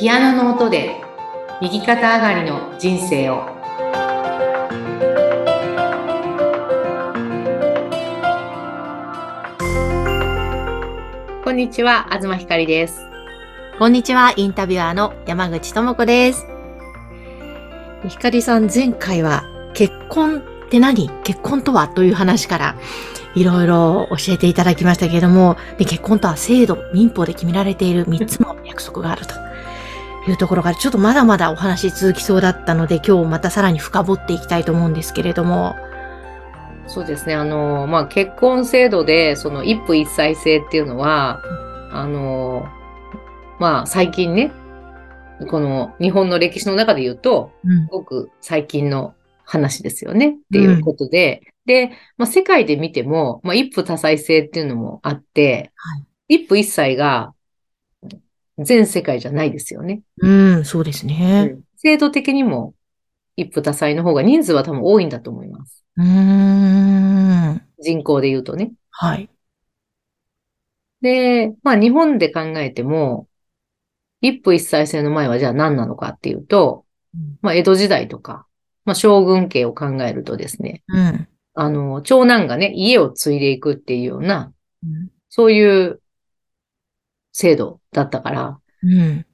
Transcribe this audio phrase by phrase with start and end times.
[0.00, 0.98] ピアノの音で
[1.60, 3.42] 右肩上がりの人生を。
[11.44, 13.06] こんにちは東ひかりです。
[13.78, 16.46] こんにちは、インタビュアーの山口智子です。
[18.08, 19.44] ひかりさん、前回は
[19.74, 21.10] 結婚って何？
[21.24, 21.88] 結婚とは？
[21.88, 22.74] という話から
[23.34, 29.34] いろいろ教えていただきましたけれども、で結婚とは制度、民法で決められている3つの約束があると
[30.30, 35.76] いうところがちょっとまだまだお話続きそうだったので、今日またさらに深掘っていきたいと思うんですけれども。
[36.86, 37.34] そうですね。
[37.34, 41.40] あのまあ結婚制度でその一夫一妻制っていうのは
[41.92, 42.66] あの
[43.60, 44.50] まあ最近ね
[45.48, 47.84] この日本の歴史の中で言うとうん。
[47.84, 47.88] す。
[47.90, 50.28] ごく最近の話ですよね。
[50.28, 56.36] っていうことで、で、まあ、世界で見ても、まあ、一夫多妻制っていうのもあって、はい。
[56.36, 57.32] 一夫一妻が
[58.64, 60.02] 全世界じゃないですよね。
[60.18, 61.56] うん、そうですね。
[61.76, 62.74] 制度的にも
[63.36, 65.84] 一夫多妻の方が人数は多分多いんだと思います。
[65.96, 67.62] うーん。
[67.78, 68.72] 人口で言うとね。
[68.90, 69.30] はい。
[71.00, 73.26] で、まあ日本で考えても、
[74.20, 78.46] 一夫一妻制の前はじゃあ何なのかっていうと、うんまあ江戸時代とか、
[78.84, 81.28] まあ将軍家を考えるとですね、うん。
[81.54, 84.52] あの、長男がね、家を継いでいくっていうような、
[84.84, 86.00] うんそういう
[87.32, 89.26] 制度だったから、うん。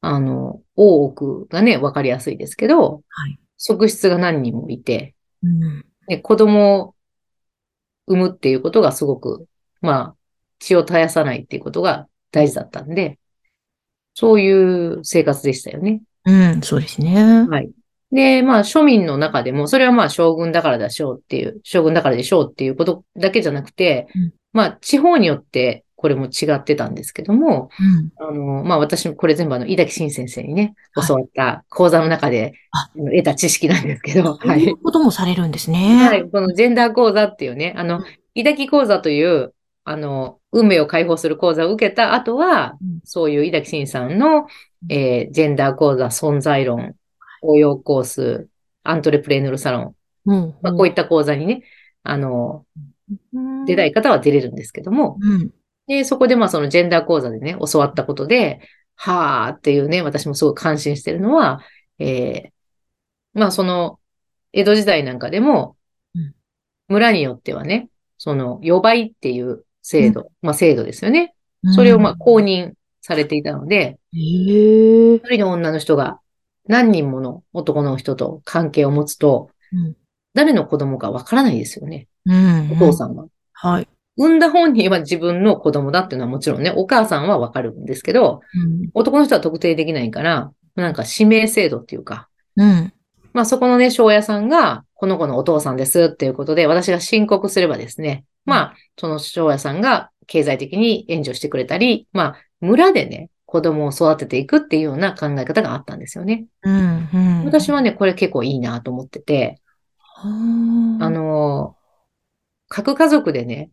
[0.00, 5.84] あの、大奥がね、わかりやすいですけど、はい側室が何人もいて、うん。
[6.06, 6.94] ね、子供を
[8.06, 9.46] 産むっていうことがすごく、
[9.80, 10.16] まあ、
[10.60, 13.18] 血を絶やさないっていうことが大事だったんで、
[14.14, 16.02] そういう生活でしたよね。
[16.24, 17.46] うん、そうですね。
[17.48, 17.70] はい。
[18.10, 27.70] で、まあ、庶民の中でも、それはまあ、将軍だからでしょうっていう、将軍だからでしょうっていうことだけじゃなくて、うんまあ、地方によって、これも違ってたんですけども、
[28.20, 28.28] うん。
[28.28, 34.76] あの、まあ、私もこれ全部あの、井崎新先生にね、はい教わった講座の中で、ああの得た知識なんですけど、そうはいいう。
[34.76, 36.06] こともされるんですね。
[36.08, 36.30] はい。
[36.30, 39.52] このジェンダー講座っていうね、あの、井崎講座という、
[39.82, 44.46] あの、運命を解放する講座を受けた後は、うんそういう井崎新さんの、
[44.88, 46.94] えージェンダー講座、存在論、
[47.42, 48.46] 応用コース、
[48.84, 49.94] アントレプレーヌルサロン、
[50.26, 50.54] うん。
[50.62, 51.62] まあ、こういった講座にね、
[52.04, 55.50] あの、うん出たい方は出れるんですけども、うん。
[55.88, 58.60] で、そこでまあそのジェンダー講座でね、教わったことで、
[58.94, 61.60] はーっていうね、私もすごい感心してるのは、
[61.98, 62.50] えー
[63.34, 63.98] まあその、
[64.52, 65.76] 江戸時代なんかでも
[66.14, 66.34] うん、
[66.88, 71.34] 村によってはね、その、予売っていう制度、まあ制度ですよね。
[71.74, 73.98] それをまあ公認されていたので。
[74.12, 76.20] 一人の女の人が
[76.66, 79.96] 何人もの男の人と関係を持つと、うん
[80.34, 82.70] 誰の子供かわからないですよね、うん。
[82.72, 83.26] お父さんは。
[83.54, 83.88] はい。
[84.18, 88.40] 産んだ本人は自分の子供だっていうのはもちろんね、お母さんはわかるんですけど、
[88.92, 92.92] 男の人は特定できないから、なんか指名制度っていうか、うん。
[93.32, 106.46] まあそこのね、庄屋さんが、この子のお父さんですっていうことで、私が申告すればですね、まあ、その庄屋さんが経済的に援助してくれたり、まあ、村でね、子供を育てていくっていうような考え方があったんですよね。
[106.62, 107.08] うん。
[107.14, 107.44] うん。
[107.44, 109.60] 私はね、これ結構いいなと思ってて、
[109.98, 110.28] は
[111.00, 111.76] あ、あの、
[112.68, 113.70] 核家族でね、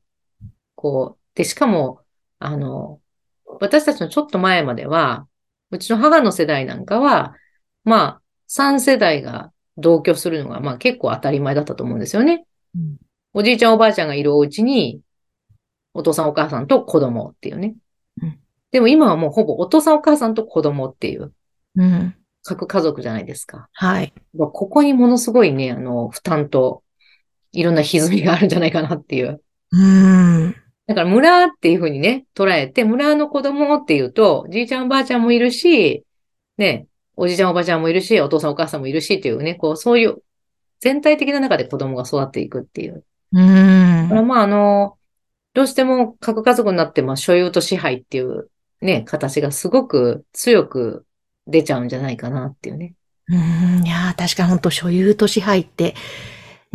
[0.86, 2.02] こう、で、しかも、
[2.38, 3.02] あの、
[3.46, 5.28] 私たちのちょっと前までは、
[5.72, 7.36] うちの母の世代なんかは、
[7.84, 12.46] まあ、3世代が同居するのが、まあ結構当たり前だったと思うんですよね。
[12.76, 12.98] うん
[13.38, 15.02] おじいちゃんおばあちゃんがいるお家に、
[15.94, 17.76] お父さんお母さんと子供っていうね。
[18.22, 18.40] うん
[18.72, 21.34] でも今はもうほぼお父さんお母さんと子供っていう、
[21.76, 22.16] うん。
[22.44, 23.68] 核家族じゃないですか。
[23.74, 24.14] はい。
[24.38, 26.84] ここにものすごいね、あの、負担と、
[27.52, 29.42] いろんな歪みがあるんじゃないかなっていう。
[29.72, 30.56] うん。
[30.88, 36.06] だから村っていうふうにね、捉えて、村の子供っていうと、じいちゃんおばあちゃんもいるし、
[36.58, 40.18] ね、おじいちゃんおばあちゃんもいるし、お父さんお母さんもいるしっていうね、こう、そういう
[40.80, 43.04] 全体的な中で子供が育っていくっていう。
[43.32, 44.98] うんだからまああの、
[45.54, 48.50] どうしても核家族になって、まあ所有と支配っていう
[48.82, 51.06] ね、形がすごく強く
[51.48, 52.94] 出ちゃうんじゃないかなっていうね。
[53.28, 53.84] うん。
[53.86, 55.96] いやー、確かに本当所有と支配って、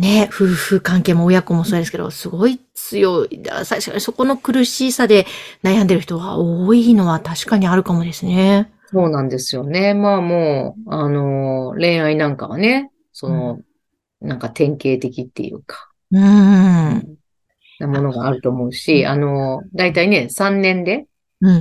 [0.01, 3.43] ね、夫婦関係も親子もそうですけど、すごい強い。
[3.43, 5.27] だ最初にそこの苦しさで
[5.63, 8.71] 悩んでる人が多いのは確かにあるかもですね。
[8.87, 9.93] そうなんですよね。
[9.93, 13.59] まあもう、あの、恋愛なんかはね、その、
[14.21, 16.21] なんか典型的っていうか、うん。
[17.79, 21.05] なものがあると思うし、あの、だいたいね、3年で
[21.41, 21.57] うん。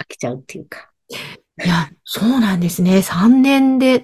[0.00, 0.90] 飽きちゃうっていうか。
[1.64, 3.00] いや、そうなんですね。
[3.00, 4.02] 3年で。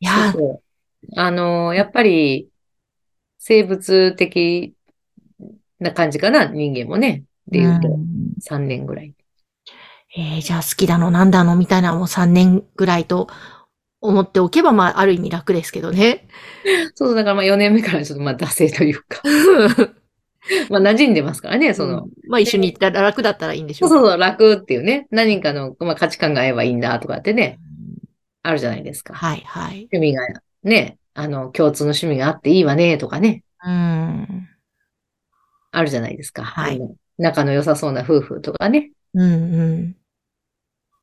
[0.00, 0.67] いや、そうそう
[1.16, 2.48] あの、やっぱり、
[3.38, 4.74] 生物的
[5.78, 7.24] な感じかな、人間もね。
[7.46, 8.08] で言うと、うん
[8.40, 9.14] 3年ぐらい。
[10.16, 13.28] えー、じゃあ好きだのなんだのみたいなのも3年ぐらいと
[14.00, 16.28] 思っておけば、まあ、ある意味楽ですけどね。
[16.94, 19.22] そう、だからまあ4年目からちょっとまあ惰性というか、
[20.70, 27.58] まあ馴染んでますからね、その、うんまあ一緒に行ったら楽だったらいいんでしょそうそうそう、楽っていうね、何かの、まあ、価値観が合えばいいんだとかってね、
[28.42, 29.14] あるじゃないですか。
[29.14, 29.88] はいはい。
[29.92, 30.22] 趣味が
[30.62, 34.48] ね、あの、共通の趣味があっていいわねとかね、うん。
[35.70, 36.44] あるじゃないですか。
[36.44, 36.80] はい
[37.18, 38.92] 仲の良さそうな夫婦とかね。
[39.12, 39.96] うんうん。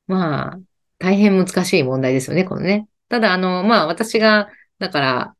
[0.08, 0.60] まあ、
[0.98, 2.88] 大変難しい問題ですよね、このね。
[3.10, 4.50] ただ、あの、まあ、私が、
[4.80, 5.36] だから、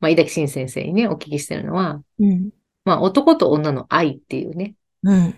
[0.00, 2.50] まあ、井崎慎先生にね、お聞きしてるのは、うん。
[2.84, 5.34] まあ、男と女の愛っていうね、うん。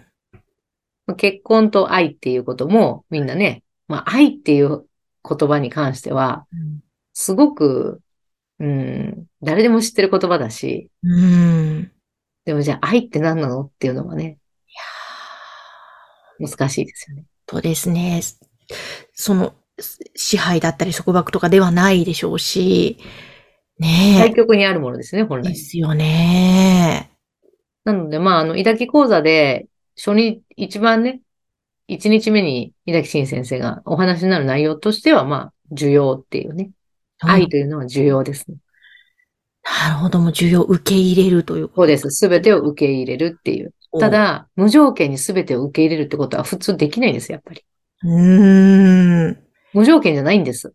[1.17, 4.87] 結婚と愛っていうことも、みんなね、まあ、愛っていう
[5.29, 6.47] 言葉に関しては、
[7.13, 8.01] すごく、
[8.61, 11.91] うん、誰でも知ってる言葉だし、うん。
[12.45, 14.39] でもじゃあ愛って何なのっていうのはね、
[16.39, 17.25] 難しいですよね。
[17.49, 18.21] そうですね。
[19.13, 19.55] その、
[20.15, 22.99] 支配だったり束縛とかではないでしょうし、
[23.79, 25.43] ね対極にあるものですね、本え。
[25.45, 25.55] 来で。
[25.55, 27.11] すよね。
[27.85, 29.67] なので、まあ、あの、井崎講座で、
[29.97, 31.23] 初日、一番ね、
[31.89, 36.71] 一日目に井崎慎先生がお話になる内容としては、まあ、需要っていうね。
[37.21, 38.57] 愛というのは需要ですね。
[39.83, 42.11] なるほど、もう需要を受け入れるということそうです。
[42.11, 43.75] すべてを受け入れるっていう。
[43.99, 47.65] た、だ、無条件にすべてを受け入れるってことは普通できないんです、やっぱり。
[48.03, 49.33] うーん。
[49.33, 49.37] い
[49.73, 50.73] 無条件じゃないんです。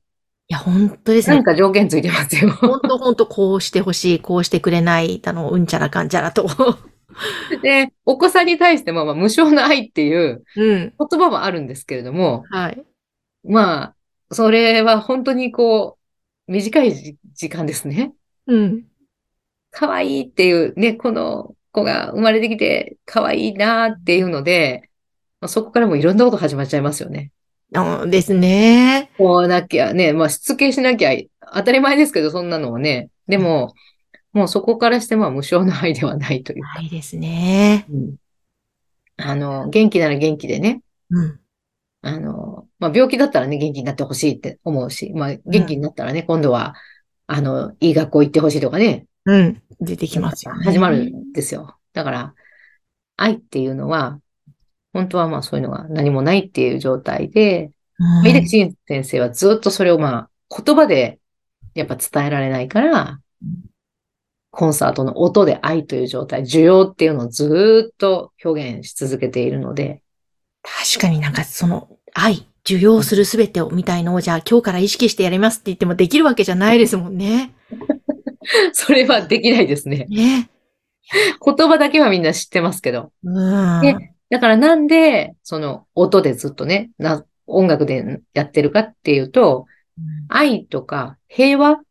[0.47, 1.43] や、本当ですね何。
[1.43, 2.51] か条件ついてますよ。
[2.51, 6.47] 本当本当こうしてほしい、こうしてくれない、だの、うんちゃらかんちゃらと。
[7.63, 10.93] で、お子さんに対しても、まあ、無償の愛っていううん。
[10.97, 12.83] 言葉はあるんですけれども、はい。
[13.47, 13.95] まあ、
[14.31, 15.94] それは本当にこう、
[16.47, 18.13] 短いじ時間ですね。
[18.47, 18.85] うん。
[19.71, 24.89] 可愛いっていうね、この子が生まれてきて可愛いなっていうので、
[25.41, 27.31] まあそこからもういろんなこと始まっちゃいますよね。
[27.73, 29.11] あですね。
[29.17, 31.11] こうなきゃね、まあしつけしなきゃ
[31.53, 33.09] 当たり前ですけど、そんなのはね。
[33.27, 33.73] でも、
[34.33, 36.75] もうそこからしてまあ無償の愛ではないというか。
[36.75, 37.85] ないですね。
[37.89, 38.15] うん
[39.17, 40.81] あの、元気なら元気でね。
[41.09, 41.39] うん。
[42.05, 46.75] あの、まあ病気だったらね、元気になってほしいって思うし、まあ元気になったらね、今度は、
[47.25, 49.61] あの、いい学校行ってほしいとかね、うん。
[49.81, 50.65] 出てきますよね。
[50.65, 51.75] 始まるんですよ。
[51.93, 52.35] だから、
[53.17, 54.19] 愛っていうのは、
[54.93, 58.27] 本当はまあそういうのが何もないっていう状態で、うん。
[58.27, 60.29] 井崎慎先生はずっとそれをまあ
[60.63, 61.19] 言葉で
[61.73, 63.65] やっぱ伝えられないからうん、
[64.51, 70.03] コンサートの音で愛という状態、需要っていうのをずっと表現し続けているので、
[70.61, 77.53] 確かになんかその愛、受容するすべてをみたいのをじゃあ今日から意識してやりますって言ってもできるわけじゃないですもんね。
[78.73, 80.07] それはできないですね。
[80.09, 80.49] ね。
[81.45, 83.11] 言葉だけはみんな知ってますけど。
[83.23, 83.81] うん。
[83.81, 89.65] でだからなんで、その音でずっとね、な音楽でやってるかっていうと、
[90.29, 91.81] 愛とか平和、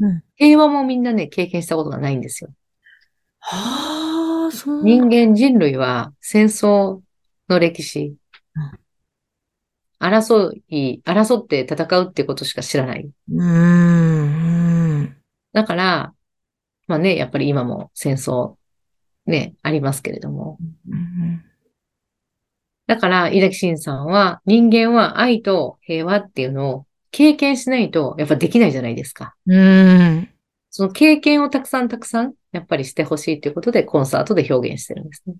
[0.00, 2.50] うん平和もみんなね、経験したことがないんですよ。
[3.40, 4.82] はあ、そう。
[4.82, 7.00] 人間人類は戦争
[7.48, 8.16] の歴史うん、
[10.00, 13.08] 争い、争って戦うってことしか知らない。
[13.32, 14.26] うー
[15.02, 15.16] ん。
[15.52, 16.14] だから、
[16.86, 18.54] まあね、やっぱり今も戦争
[19.26, 20.58] ね、ありますけれども。
[20.88, 21.44] うん
[22.86, 29.36] だから、井崎慎さんは人間は愛と平和っていうのを経験しないとやっぱできないじゃないですか。
[29.46, 30.28] うん。
[30.70, 35.36] その経験をたくさんたくさんやっぱりしてほしいということでコンサートで表現してるんですね。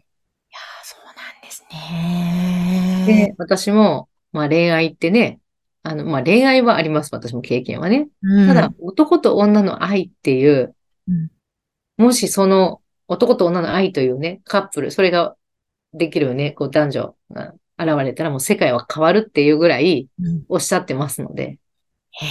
[0.85, 3.05] そうなんですね。
[3.07, 5.41] で、私も、まあ恋愛ってね、
[5.83, 7.11] あの、まあ恋愛はあります。
[7.13, 8.09] 私も経験はね。
[8.23, 10.75] うん、ただ、男と女の愛っていう
[11.09, 11.31] うん、
[12.05, 15.37] もしその男と女の愛というね、カップル、それが
[15.93, 21.59] できるね、こう男女が現れたらもう世界は変わるっていうぐらいうんおっしゃってますので、
[22.13, 22.29] へえ、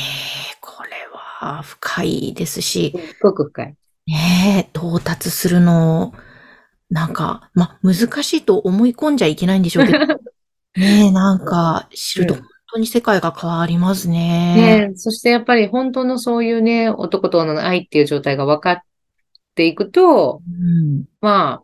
[0.62, 0.90] これ
[1.40, 3.76] は深いですし、すごく深い。
[4.08, 6.14] ねえ、到達するの、
[6.90, 10.00] なんか、ま、難しいと思い込んじゃいけないんでしょうけど、
[10.80, 14.90] ねえ、なんか、知るとうん本当に世界が変わりますね。
[14.90, 18.82] ね、そしてやっぱり本当のそういうね、男と女の愛っていう状態が分かっ
[19.56, 21.06] ていくと、うん。
[21.20, 21.64] ま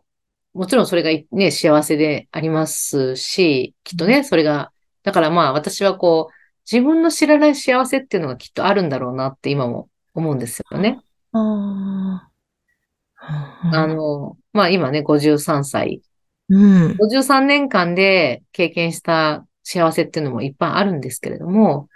[0.52, 4.72] もちろんそれがね、幸せでありますし、きっとね、それが、
[5.04, 6.34] だからまあ私はこう、
[6.70, 10.98] 自分の知らない幸せっていうのがきっとあるんだろうなって今も思うんですよね。
[11.32, 13.72] ああ。
[13.72, 16.02] あの、まあ今ね、53歳。
[16.48, 16.96] うん。
[16.98, 21.88] 53年間で経験した幸せっていうのもいっぱいあるんですけれども、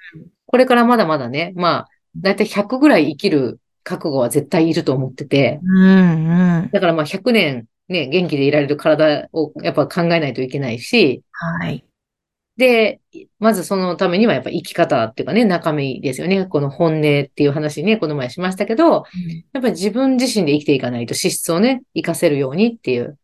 [0.47, 6.71] これからまだまだね、まあ、だいたい100ぐらい生きる覚悟は絶対いると思ってて、うん、うん。
[6.73, 11.85] だからまあ100年ね、元気でいられる体をやっぱ考えないといけないし、はい。
[12.57, 13.01] で、
[13.39, 16.47] まずそのためにはやっぱ生き方っていうかね、中身ですよね。
[16.47, 19.05] この本音っていう話ね、この前しましたけど、
[19.53, 23.19] やっぱり自分自身で生きていかないと資質をね、活かせるようにっていう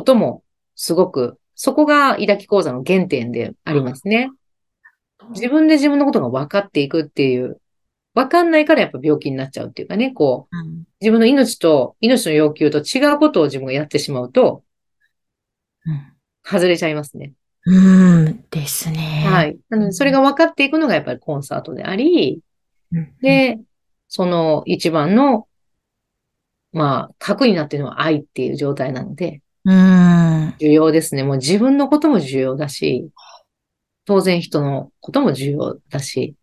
[0.00, 0.42] ことも
[0.76, 4.30] すごく、そこが抱き講座の原点でありますね。
[5.32, 7.60] 自分で自分のことが分かっていくっていう、
[8.14, 14.62] 分かんないからやっぱ病気になっちゃうっていうかね、こう、うん自分の命と、命の要求と違うことを自分がやってしまうと、
[16.44, 17.32] 外れちゃいますね。
[17.64, 18.26] うん。
[18.26, 18.44] うん。
[18.50, 19.24] ですね。。
[19.26, 19.60] はいい。
[19.70, 22.40] なので、それが分かっていくのがやっぱりコンサートであり、
[22.92, 23.60] うん、で、
[24.08, 25.48] その一番の、
[26.72, 30.54] まあ、核になっているのは愛っていう状態なので、うん。
[30.58, 31.22] 重要ですね。
[31.22, 33.10] もう自分のことも重要だし、
[34.04, 36.34] 当然人のことも重要だし、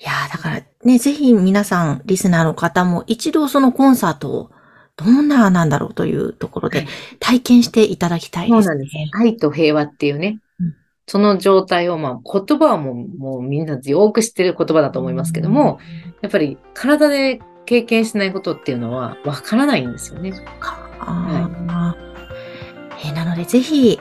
[0.00, 4.50] いやーだからね、ぜひ皆さん、リスナーの方も一度そのコンサートを
[4.96, 6.86] どんななんだろうというところで
[7.20, 8.62] 体験していただきたいですね。
[8.62, 8.96] そうなんです。
[9.20, 10.74] 愛と平和っていうねうん、
[11.06, 15.78] その状態を、まあ、言葉はもう、もうみんなよく知ってる言葉だと思いますけども、
[16.20, 20.32] やっぱり体で経験しないことっていうのはわからないんですよね。
[21.00, 22.12] あー
[23.04, 24.00] えーなのでぜひ、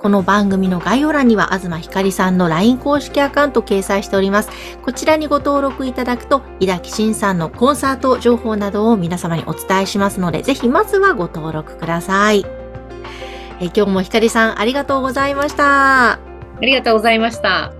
[0.00, 4.50] この番組の概要欄には東ひかりさんの LINE 公式アカウント掲載しております。
[4.82, 12.44] こちらにご登録いただくと、井崎慎さんのコンサート情報などを皆様にお伝えしますので、ぜひまずはご登録ください。
[13.58, 16.12] えー今日もひかりさんありがとうございました。
[16.12, 16.18] あ
[16.60, 17.75] りがとうございました。